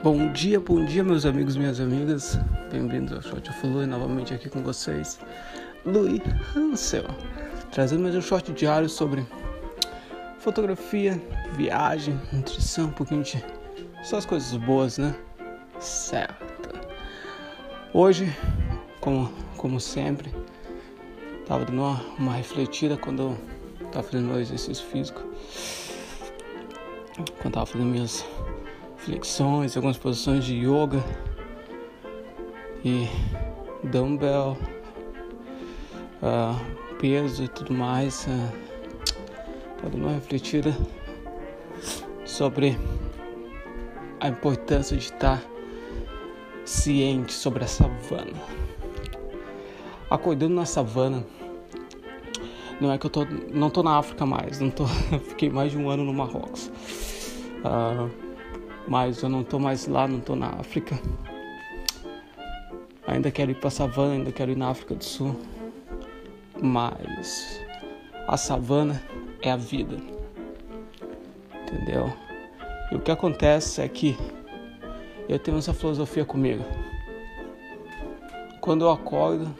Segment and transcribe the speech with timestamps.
[0.00, 2.38] Bom dia, bom dia, meus amigos e minhas amigas.
[2.70, 5.18] Bem-vindos ao Short of Lui, novamente aqui com vocês,
[5.84, 6.22] Louis
[6.54, 7.04] Hansel,
[7.72, 9.26] trazendo mais um short diário sobre
[10.38, 11.20] fotografia,
[11.56, 13.44] viagem, nutrição, um pouquinho de
[14.04, 15.12] só as coisas boas, né?
[15.80, 16.78] Certo.
[17.92, 18.32] Hoje,
[19.00, 20.32] como, como sempre,
[21.44, 23.38] tava dando uma, uma refletida quando eu
[23.90, 25.20] tava fazendo meu exercício físico,
[27.42, 28.24] quando tava fazendo minhas
[29.08, 31.02] flexões, algumas posições de yoga
[32.84, 33.08] e
[33.82, 34.54] dumbbell,
[36.22, 38.26] uh, peso e tudo mais.
[38.26, 38.52] Uh,
[39.80, 40.76] tá dando uma refletida
[42.26, 42.78] sobre
[44.20, 45.42] a importância de estar
[46.66, 48.42] ciente sobre a savana.
[50.10, 51.24] Acordando na savana,
[52.78, 54.84] não é que eu tô, não tô na África mais, não tô,
[55.30, 56.70] fiquei mais de um ano no Marrocos.
[57.64, 58.27] Uh,
[58.88, 60.98] mas eu não tô mais lá, não tô na África.
[63.06, 65.38] Ainda quero ir para a savana, ainda quero ir na África do Sul.
[66.60, 67.60] Mas
[68.26, 69.02] a savana
[69.42, 69.96] é a vida.
[71.62, 72.10] Entendeu?
[72.90, 74.16] E o que acontece é que
[75.28, 76.64] eu tenho essa filosofia comigo.
[78.60, 79.54] Quando eu acordo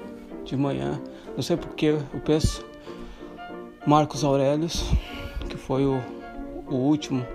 [0.45, 1.01] de manhã,
[1.37, 2.65] não sei porque eu penso
[3.87, 4.85] Marcos Aurelius,
[5.49, 6.03] que foi o,
[6.67, 7.27] o último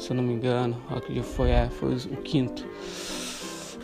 [0.00, 2.66] se eu não me engano, que foi, é, foi o quinto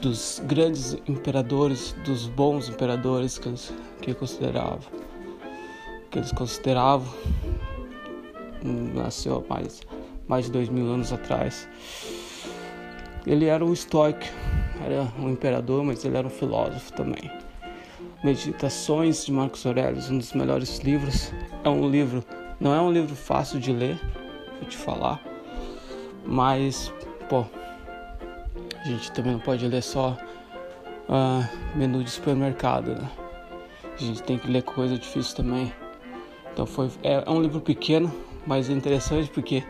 [0.00, 4.81] dos grandes imperadores, dos bons imperadores que eles que consideravam,
[6.11, 7.12] que eles consideravam,
[8.94, 9.83] nasceu há mais,
[10.27, 11.69] mais de dois mil anos atrás.
[13.27, 14.25] Ele era um estoico,
[14.84, 17.31] era um imperador, mas ele era um filósofo também.
[18.25, 21.31] Meditações de Marcos Aurélio, um dos melhores livros.
[21.62, 22.25] É um livro,
[22.59, 24.00] não é um livro fácil de ler,
[24.61, 25.36] vou te falar
[26.27, 26.93] mas,
[27.29, 27.45] pô,
[28.81, 30.17] a gente também não pode ler só
[31.09, 33.11] uh, menu de supermercado, né?
[33.83, 35.73] A gente tem que ler coisa difícil também.
[36.53, 38.12] Então foi é, é, um livro pequeno,
[38.47, 39.65] mas é interessante porque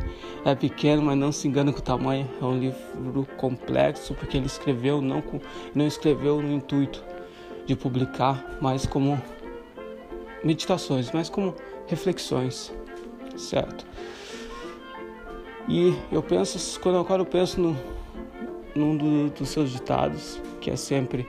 [0.44, 2.28] é pequeno, mas não se engana com o tamanho.
[2.40, 5.40] É um livro complexo porque ele escreveu não com,
[5.74, 7.04] não escreveu no intuito
[7.66, 9.20] de publicar, mas como
[10.44, 11.54] meditações, mas como
[11.86, 12.72] reflexões,
[13.36, 13.84] certo?
[15.68, 17.76] E eu penso, quando eu, eu penso no,
[18.74, 21.28] num do, dos seus ditados, que é sempre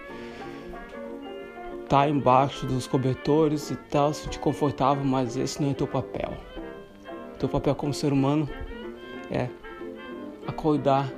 [1.89, 6.33] tá embaixo dos cobertores e tal, se te confortável, mas esse não é teu papel.
[7.39, 8.47] Teu papel como ser humano
[9.31, 9.49] é
[10.45, 11.11] acordar,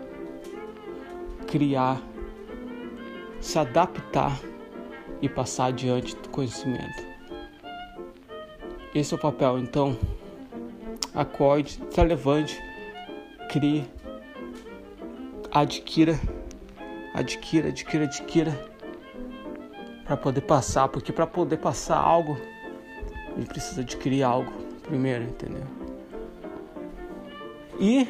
[1.48, 2.02] criar,
[3.42, 4.40] se adaptar
[5.22, 7.10] e passar adiante do conhecimento.
[8.94, 9.98] Esse é o papel, então
[11.14, 12.69] acorde, se levante
[13.50, 13.84] crie,
[15.52, 16.20] adquira,
[17.16, 18.70] adquira, adquira, adquira,
[20.06, 22.38] para poder passar, porque para poder passar algo,
[23.40, 24.52] gente precisa adquirir algo
[24.84, 25.64] primeiro, entendeu?
[27.80, 28.08] E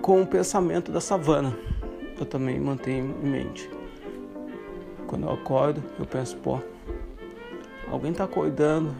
[0.00, 1.56] com o pensamento da savana,
[2.18, 3.68] eu também mantenho em mente.
[5.08, 6.60] Quando eu acordo, eu penso, pô,
[7.90, 8.24] alguém está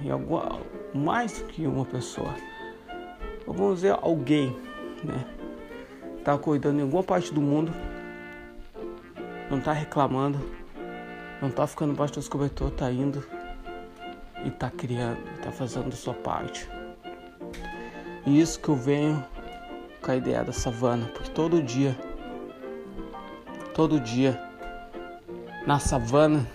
[0.04, 0.60] em alguma,
[0.92, 2.34] mais do que uma pessoa
[3.52, 4.56] vamos dizer, alguém,
[5.02, 5.24] né?
[6.24, 7.72] Tá cuidando em alguma parte do mundo,
[9.50, 10.38] não tá reclamando,
[11.42, 13.22] não tá ficando embaixo dos cobertores, tá indo
[14.44, 16.68] e tá criando, tá fazendo a sua parte.
[18.26, 19.22] E isso que eu venho
[20.00, 21.94] com a ideia da savana, porque todo dia,
[23.74, 24.40] todo dia,
[25.66, 26.46] na savana,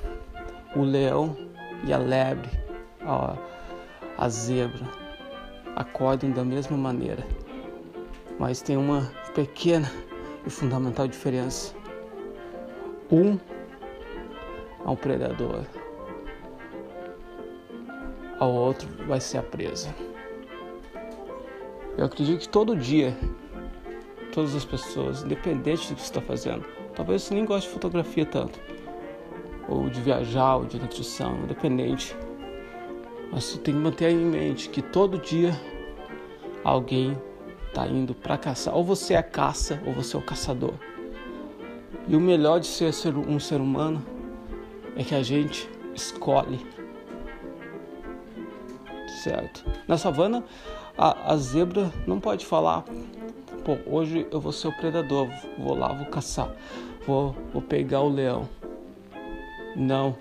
[0.75, 1.37] o leão
[1.83, 2.49] e a lebre,
[3.01, 3.35] a,
[4.17, 4.85] a zebra,
[5.79, 7.25] acordam da mesma maneira,
[8.37, 9.89] mas tem uma pequena
[10.45, 11.73] e fundamental diferença.
[13.09, 13.39] Um
[14.85, 15.63] é um predador,
[18.37, 19.95] ao outro vai ser a presa.
[21.97, 23.17] Eu acredito que todo dia,
[24.33, 28.25] todas as pessoas, independente do que você está fazendo, talvez você nem goste de fotografia
[28.25, 28.59] tanto,
[29.69, 32.15] ou de viajar, ou de nutrição, independente
[33.31, 35.51] mas você tem que manter em mente que todo dia
[36.63, 37.17] alguém
[37.67, 38.75] está indo para caçar.
[38.75, 40.73] Ou você é caça ou você é o caçador.
[42.07, 44.03] E o melhor de ser um ser humano
[44.95, 46.59] é que a gente escolhe.
[49.23, 49.65] Certo?
[49.87, 50.43] Na savana,
[50.97, 52.83] a, a zebra não pode falar:
[53.63, 55.27] pô, hoje eu vou ser o predador,
[55.57, 56.53] vou lá, vou caçar,
[57.05, 58.47] vou, vou pegar o leão.
[59.75, 60.15] Não.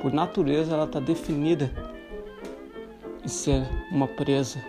[0.00, 1.70] Por natureza, ela está definida
[3.24, 4.62] e ser uma presa.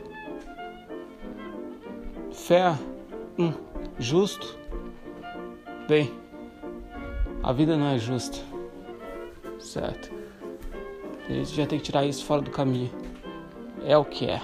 [2.45, 2.77] Fé,
[3.39, 3.53] hum,
[3.97, 4.59] Justo?
[5.87, 6.11] Bem,
[7.41, 8.37] a vida não é justa.
[9.57, 10.11] Certo?
[11.29, 12.91] A gente já tem que tirar isso fora do caminho.
[13.85, 14.41] É o que é.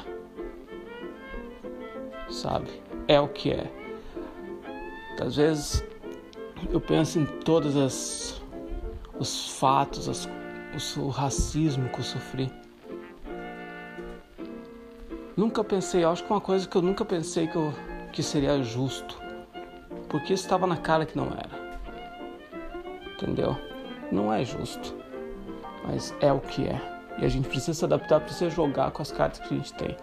[2.29, 2.69] Sabe?
[3.05, 3.69] É o que é.
[5.21, 5.83] Às vezes
[6.71, 8.41] eu penso em todos as,
[9.19, 12.49] os fatos, as, o racismo que eu sofri.
[15.35, 17.73] Nunca pensei, acho que uma coisa que eu nunca pensei que, eu,
[18.11, 19.19] que seria justo.
[20.07, 21.49] Porque estava na cara que não era.
[23.13, 23.55] Entendeu?
[24.11, 24.95] Não é justo.
[25.85, 26.81] Mas é o que é.
[27.19, 29.95] E a gente precisa se adaptar, precisa jogar com as cartas que a gente tem.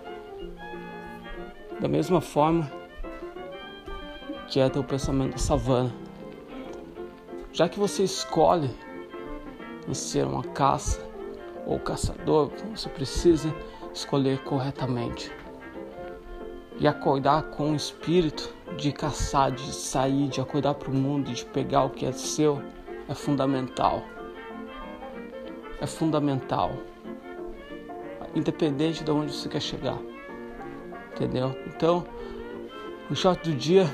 [1.81, 2.70] Da mesma forma
[4.49, 5.93] que é ter o pensamento da savana.
[7.53, 8.70] Já que você escolhe
[9.88, 11.00] em ser uma caça
[11.67, 13.53] ou caçador, você precisa
[13.93, 15.32] escolher corretamente
[16.78, 21.44] e acordar com o espírito de caçar, de sair, de acordar para o mundo, de
[21.44, 22.62] pegar o que é seu,
[23.08, 24.02] é fundamental.
[25.81, 26.73] É fundamental.
[28.34, 29.99] Independente de onde você quer chegar.
[31.12, 31.56] Entendeu?
[31.67, 32.06] Então,
[33.11, 33.88] o short do dia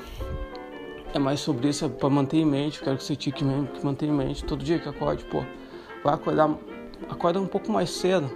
[1.15, 2.81] é mais sobre isso, é para manter em mente.
[2.81, 5.45] Quero que você tique que manter em mente todo dia que acorde, pô.
[6.03, 6.51] Vai acordar,
[7.09, 8.29] acorda um pouco mais cedo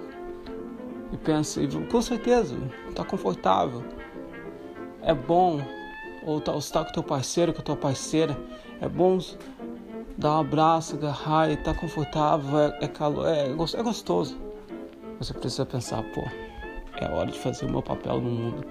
[1.12, 2.56] e pensa, e com certeza,
[2.94, 3.82] tá confortável.
[5.06, 5.60] É bom
[6.24, 8.36] ou estar com teu parceiro, com tua parceira,
[8.80, 9.20] é bom
[10.18, 14.36] dar um abraço, agarrar e tá confortável, é, é calor, é, é gostoso.
[15.20, 16.22] Você precisa pensar, pô,
[17.00, 18.66] é hora de fazer o meu papel no mundo,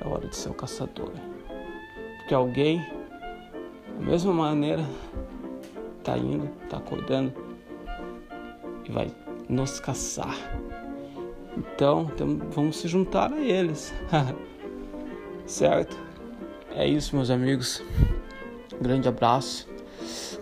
[0.00, 1.12] é hora de ser o caçador.
[2.18, 2.84] Porque alguém,
[4.00, 4.84] da mesma maneira,
[6.02, 7.32] tá indo, tá acordando
[8.84, 9.14] e vai
[9.48, 10.36] nos caçar.
[11.56, 12.10] Então,
[12.50, 13.94] vamos se juntar a eles.
[15.52, 15.96] certo?
[16.74, 17.82] É isso, meus amigos.
[18.80, 19.68] grande abraço.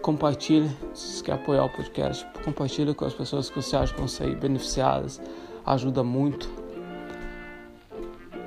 [0.01, 4.09] Compartilhe, se quer apoiar o podcast, compartilhe com as pessoas que você acha que vão
[4.09, 5.21] sair beneficiadas.
[5.67, 6.49] Ajuda muito.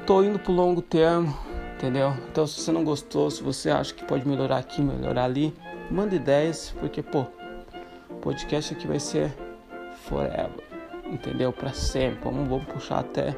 [0.07, 1.37] Tô indo pro longo termo,
[1.75, 2.13] entendeu?
[2.31, 5.53] Então, se você não gostou, se você acha que pode melhorar aqui, melhorar ali,
[5.91, 7.25] manda ideias, porque, pô,
[8.09, 9.31] o podcast aqui vai ser
[10.07, 10.63] forever
[11.05, 11.53] entendeu?
[11.53, 12.19] Para sempre.
[12.23, 13.35] Vamos, vamos puxar até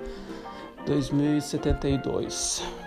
[0.85, 2.84] 2072.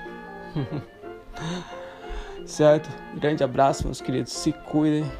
[2.47, 2.89] certo?
[3.15, 4.33] Grande abraço, meus queridos.
[4.33, 5.11] Se cuidem.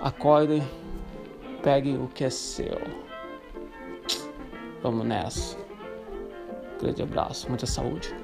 [0.00, 0.62] Acordem.
[1.62, 2.78] Peguem o que é seu.
[4.82, 5.56] Vamos nessa.
[6.80, 7.48] Grande abraço.
[7.48, 8.14] Muita saúde.